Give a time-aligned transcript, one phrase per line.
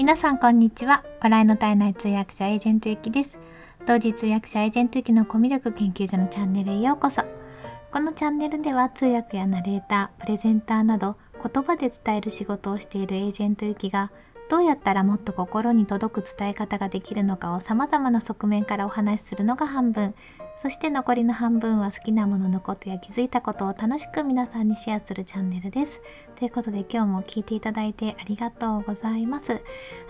[0.00, 1.04] 皆さんこんにちは。
[1.20, 3.38] 笑いの体内通訳者エージェントゆきです。
[3.86, 7.22] 同時通訳者エージェントゆきのコミュ力研究所のチャンネルへようこそ。
[7.92, 14.10] このチャンネルでは通訳やナレータープレゼンターなど言葉で伝える仕事をしているエージェントゆきが
[14.50, 20.12] どうやったらもっと心に届く伝え方ができるのかを様々な側面からお話しするのが半分
[20.60, 26.02] そして残りの半分は好きなもののことや気づいたことを楽しく皆さんにシェアするチャンネルです。
[26.36, 29.62] ということで今日も聞いていただいてありがとうございます。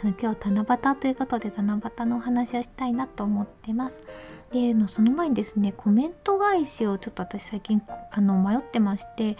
[0.02, 4.02] あの今日七夕ということで七夕のお話をしたいなと思ってます。
[4.50, 7.80] でのその前にですねコメント返しをちょっと私最近
[8.10, 9.36] あの迷ってまして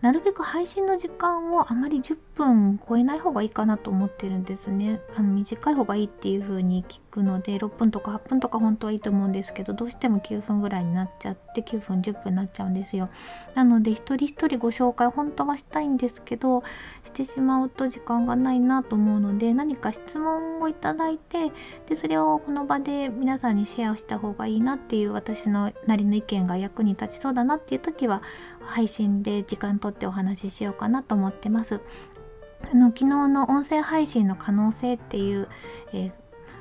[0.00, 5.00] なるべく配信の時間をあまり10分超えない方がいいかなと思ってるんですね。
[5.16, 13.08] あの短い方がいいっていう風に聞くので6分とか8分とか本当はいいと思うんですけどどうしても9分ぐらいになっちゃって9分10分になっちゃうんですよ。
[13.56, 16.62] なので一人一人ご紹介本当はしたいんですけど
[17.02, 21.50] してしまうと時間がないなと思うので何か質問をいただいて
[21.86, 28.22] でそれをこの場で皆さんにシェアした方がいいなっていう私のなりの意見が役に立ちそうだなっていう時は
[28.68, 31.80] 配信で時間とってお話ししようかなと思ってます。
[32.62, 35.48] あの昨日の音声配信の可能性っていう、
[35.92, 36.12] えー、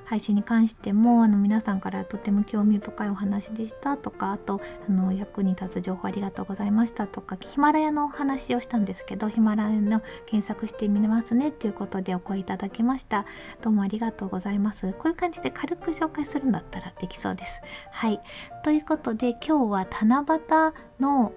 [0.05, 13.25] 配信に関してもあの皆さんからとても興味深いお話でしたとかあとあの役に立つ情報ありがとうございましたとかヒマラヤのお話をしたんですけどヒマラヤの検索してみますねっていうことでお声いただきました。
[13.61, 14.93] どうもありがとうございます。
[14.93, 17.59] こういう感じで軽く紹介するんだったらできそうです。
[17.91, 18.21] はい。
[18.63, 21.33] ということで今日は七夕の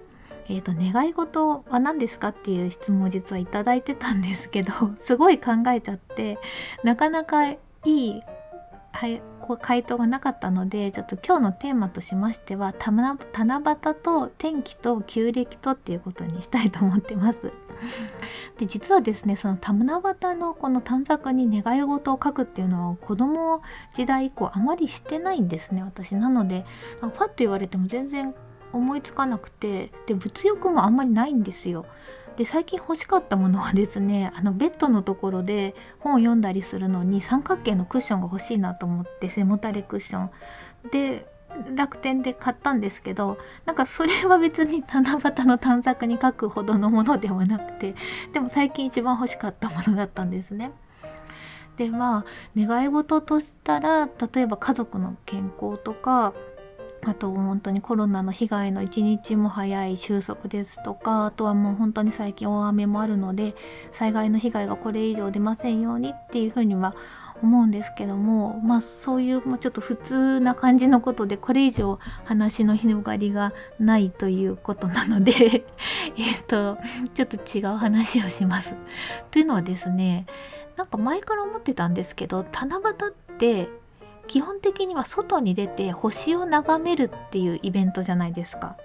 [0.51, 6.39] えーと、願い事は何ですかっていう質問を実はいただいてたんですけど すごい考えちゃって
[6.83, 8.21] なかなかいい
[8.93, 17.53] はい、こう回答がなかったのでちょっと今日のテーマとしましては七夕と天気と旧暦とっていうことにしたいと思ってます。
[18.59, 23.61] で実はですねその七夕のこの短冊に願い事を書くっていうのは子供
[23.93, 26.65] 時代以降あまりしてないんですね私なので
[26.99, 28.35] パッと言われても全然
[28.73, 31.85] 思いつかなくてで物欲もあんまりないんですよ。
[32.37, 40.29] で最近欲しかったものはですね あのベッドのところで本を読んだりするのに三角形のクッションが欲しいなと思って背もたれクッション
[40.91, 41.27] で
[41.75, 47.95] 楽天で買ったんですけどなんかそれは別に七夕の短冊に書くほどのものではなくて
[48.31, 50.71] でも最近一番欲しかったものだったんですね。
[51.77, 52.25] でまあ
[52.55, 56.33] 願い事としたら例えば家族の健康とか
[57.03, 63.55] あと本当にコロナの被害の一日も早い収束ですとかあとはもう本当に最近大雨もあるので
[63.91, 66.93] 災害の被害がこれ以上出ませんようにっていうふうには
[67.41, 75.33] 思うんですけどもまあそういうもうちょっと普通な感じのことでこれ以上話の広がりがないということなので
[76.17, 76.77] えっと
[77.15, 78.75] ちょっと違う話をします。
[79.31, 80.27] というのはですね
[80.77, 83.69] なんか前から思ってたんですけど七夕って
[84.27, 88.77] 基本的には外に出て星を眺めるっていうイベントじゃないですか。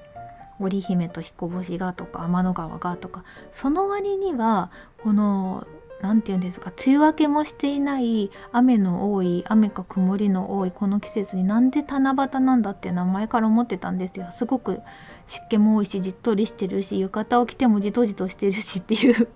[0.59, 4.71] 織姫と彦星がとか天の川がとかその割には
[5.03, 5.67] この
[6.01, 14.81] 何て言うんですか梅雨明けもしていない雨の多い雨か曇りの多いこの季節になんで七夕なんだっていうのは前から思ってたんですよすごく
[15.27, 19.29] 湿気も多いしじっとりしてるし浴衣を着てもじとじとしてるしっていう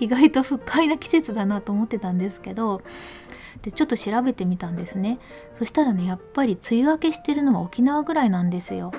[0.00, 2.82] 意外と不快な季節だなと思ってたんですけど
[3.62, 5.18] でちょっと調べてみたんですね
[5.58, 8.92] そしたらねやっぱり梅雨明けしてるのは沖縄ぐらいなんですよ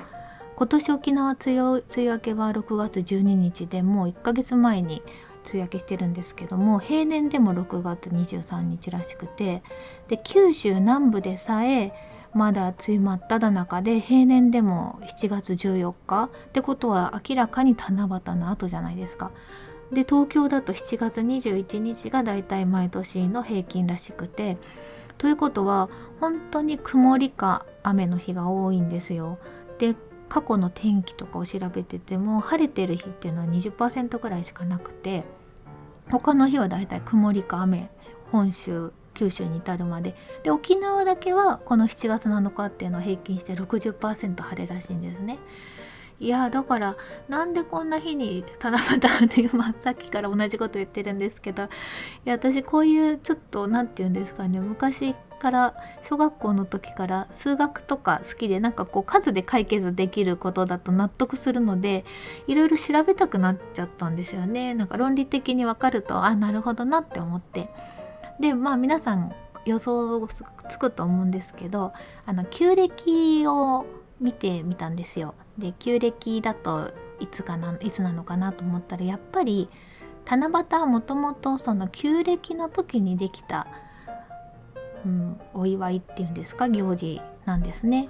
[0.56, 5.02] 今年沖縄梅雨梅雨明けは6月12日でもう1ヶ月前に
[5.44, 9.62] 梅雨明けしてるんですけども平年でも6月23日らしくて
[10.08, 11.92] で九州南部でさえ
[12.34, 19.30] まだ梅雨真っ只中で平年でも7月14日ってことは明らかに七夕の後じゃないですか。
[19.92, 24.56] で東京だと7月21日がだいたい毎年の平均らしくて
[25.18, 25.88] ということは
[26.20, 29.38] 本当に曇りか雨の日が多いんですよ。
[29.78, 29.94] で
[30.28, 35.22] 過去の天気とかを調べてても晴れてる日っていうのは20%ぐらいしかなくて
[36.10, 37.90] 他の日はだいたい曇りか雨
[38.32, 45.38] 本州九州に至るまでで沖縄だけはこの7月7日っていうのを平均して60%晴れらしいんですね。
[46.24, 46.96] いやだから
[47.28, 51.66] なんでこんな日に七夕で、 まあ、さっきから同じこと言ってるんですけどい
[52.24, 62.06] や私こういうちょっと何て言うんですかね昔から小学校の時から数学とか好きでなんかこう数で解決できることだと納得するので
[62.46, 67.68] いろいろ調べたくなっちゃったんですよねなんか論理的に分かるとあなるほどなって思って
[68.40, 69.34] でまあ皆さん
[69.66, 70.26] 予想
[70.70, 71.92] つくと思うんですけど
[72.24, 73.84] あの旧暦を
[74.22, 75.34] 見てみたんですよ。
[75.58, 79.68] で旧暦だといつかないつなのかなと思ったらやっぱり
[80.24, 83.66] 七夕はもともとその旧暦の時にできた
[85.04, 88.08] うん、お祝いっていうんですか行事なんですね。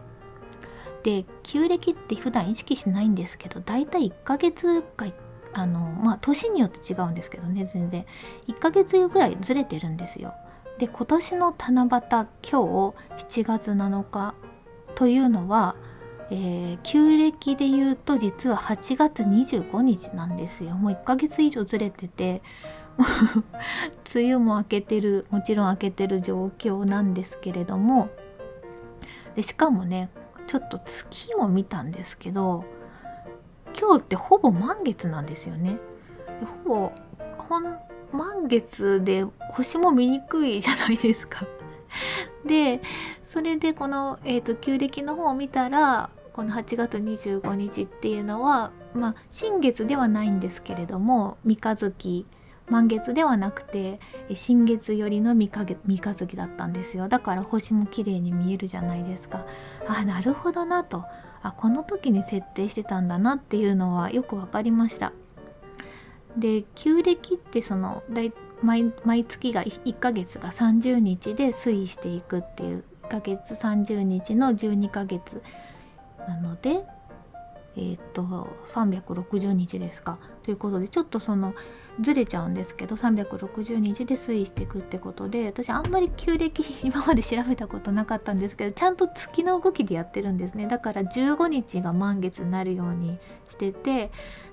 [1.02, 5.05] で旧暦って普段意識しないんですけどだいたい1ヶ月か
[5.52, 8.06] あのまあ年によって違うんですけどね全然
[8.49, 10.35] 1ヶ月ぐらいずれてるんですよ。
[10.79, 14.35] で今年の七夕今日7月7日
[14.94, 15.76] というのは、
[16.31, 22.43] えー、旧暦で言うと実は8月25日なんですよもう1ヶ月以上ずれてて
[24.15, 28.09] 梅雨も明けてるもちろん明けてる状況なんですけれども
[29.35, 30.09] でしかもね
[30.47, 32.65] ちょっと月を見たんですけど
[33.79, 35.79] 今日ってほぼ満月なんですよね。
[36.41, 36.93] でほぼ
[38.12, 41.44] 満月で星も見にくいじゃないですか。
[42.46, 42.81] で
[43.23, 52.26] それでこの、えーと、旧暦の方を見たらこの8月25日っていうのはまあ新月ではないんですけれども三日月
[52.69, 54.00] 満月ではなくて
[54.35, 57.08] 新月よりの三日三日月だったんですよ。
[57.08, 59.44] だから星も綺麗に見えるじゃないですか。
[59.87, 61.05] あなるほどなと。
[61.43, 65.12] あこの時に設定してたんだなっていうのはよく分かりました。
[66.38, 68.02] で旧暦ってその
[68.62, 68.93] 毎
[69.25, 75.43] 月が1ヶ月が30日で推移していくっていう1ヶ月30日の12ヶ月
[76.27, 76.85] なので
[77.77, 78.23] えー、っと
[78.67, 80.19] 360日ですか。
[80.43, 81.55] ということでちょっとその
[82.01, 90.67] ずれちゃうんですけど360日で推移していくってことで私あんまり旧暦 今まで調べたことなかったんですけどちゃんと月の動きでやってるんですね。
[90.67, 93.19] だから15日が満月になるように
[93.51, 94.11] してて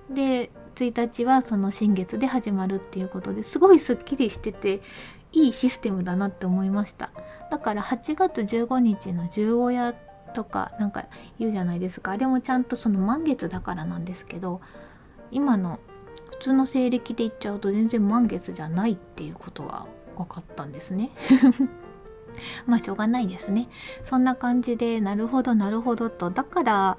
[0.10, 4.82] で1日はその新月で始まるっていうことですごいすっきりしてて
[5.32, 7.12] いいシステムだなって思いました。
[7.50, 9.96] だから8月15日の十五夜
[10.34, 11.06] とかなんか
[11.40, 12.12] 言うじゃないですか。
[12.12, 14.62] あれもちゃんとその満月だからなんですけど
[15.32, 15.80] 今の
[16.32, 21.12] 普通の西暦で言っちゃうと全然満月じゃないっていうことが分かったんですね。
[22.66, 23.70] まあしょうがないですね。
[24.04, 26.98] そんな感じでなるほどなるほどとだから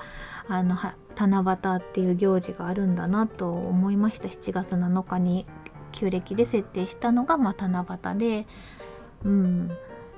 [0.48, 0.76] あの
[1.14, 4.28] 七夕っていう行事があるんだなと思いました。
[4.28, 5.46] 7月7日に
[5.92, 8.46] 旧暦で設定したのがまあ七夕で。
[9.24, 9.70] うん。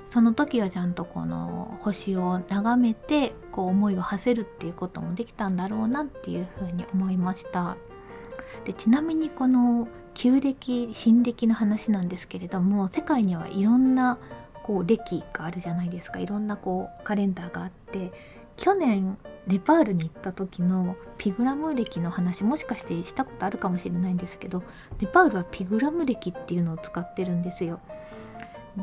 [0.07, 7.75] その時はちゃんとこの星を眺めてこう思いを馳せるっていうこともできたんだろうなっていうふうに思いました。
[8.65, 14.17] でちなみにこの旧暦新暦の話なんですけれども世界にはいろんな
[14.65, 18.11] こう歴があるじゃないですかいろんなこうカレンダーがあって
[18.57, 19.15] 去年
[19.45, 24.63] ネパールに行った時のピグラム歴の話もしかしてしたことあるかもしれないんですけど
[24.99, 27.79] ネパールはピグラム歴っていうのを使ってるんですよ。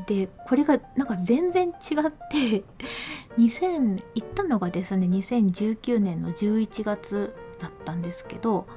[0.07, 2.63] でこれがなんか全然違って
[3.37, 8.69] 2000行ったのがですね2019年の11月だったんですけど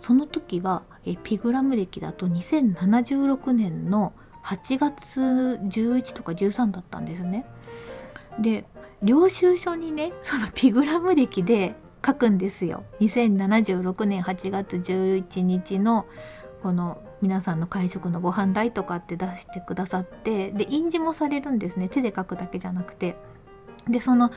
[0.00, 4.14] その時はえピグラム歴だと2076年の
[4.46, 7.44] 8月11とか13だったんですね。
[8.38, 8.64] で
[9.02, 16.06] 領収書にねそのピグラム歴で書くんですよ2076年8月11日の
[16.62, 23.16] この皆さんの会食のご飯代とかって出してくださってで印字もされるんですね手で書くだけじゃなくて。
[23.88, 24.32] でその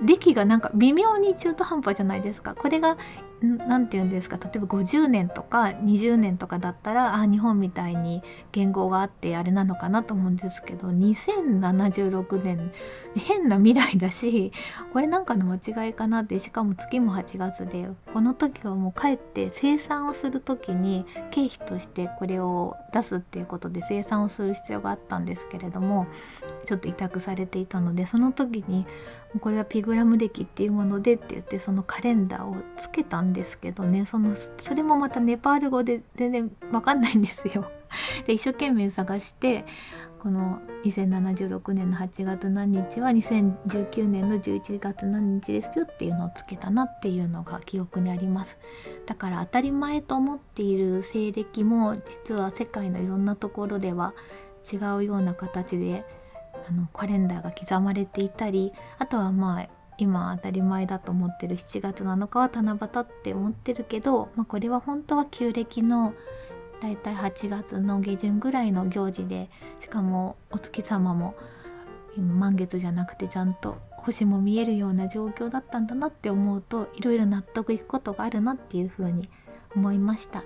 [0.00, 2.96] 歴がなんか微妙に中途半端じゃないですかこれが
[3.42, 4.36] 何て言うんですか？
[4.36, 8.22] 例えば50年とか20年とかだったらあ日本みたいに
[8.52, 12.72] 言語があってあれなのかなと思うんですけど2076年
[13.14, 14.52] 変な未来だし
[14.92, 26.06] これなんかの間違いかなってしかも月も8月でこの時はもう帰って生産をする時に経費としてこれを出すっていうことで生産をする必要があったんですけれども
[26.66, 28.86] ちょっと委託されていたのでその時に
[29.40, 37.70] これはピグラム歴っていうものでって言ってそのカレンダーをつけたんですんですけどねそのそれもまたネパール語で全然わかんないんですよ。
[38.26, 39.64] で一生懸命探して
[40.22, 48.56] この2076年の8月何日は2019年の11月何日ですよっていうのをつけたなっていうのが記憶にあります
[49.04, 54.14] だから当たり前と思っている西暦も実は世界のいろんなところでは
[54.72, 56.04] 違うような形で
[56.68, 59.68] あのカレンダーが刻まれていたりあとはまあ
[60.02, 66.12] 今当たり前だと思ってる7月7日は七夕って思ってるけど、まあ、これは本当は旧暦の
[66.80, 71.36] だいたい8月の下旬ぐらいの行事でしかもお月様も
[72.16, 79.30] 満月じゃなくてちゃんと星も見えるような状況だったんだなって思うといろいろ納得いくことがあるなっていうふうに
[79.76, 80.42] 思いました。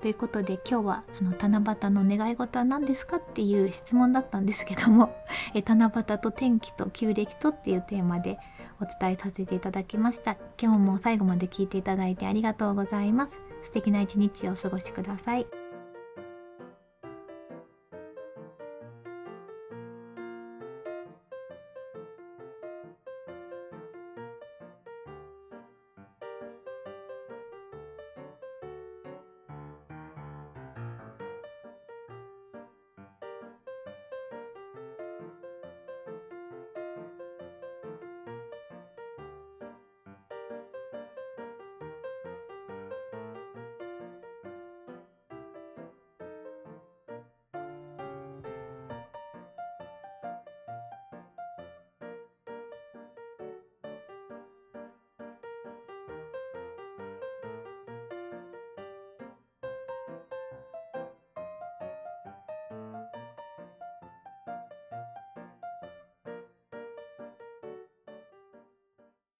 [0.00, 5.12] ということで今日はあの七夕の願い事は何ですかっていう質問だったんですけども
[5.54, 8.38] え七夕と天気と旧暦とっていうテーマで
[8.80, 10.36] お伝えさせていただきました。
[10.60, 13.38] 今日も最後まで聞いていただいてありがとうございます。
[13.64, 15.46] 素敵な一日をお過ごしください。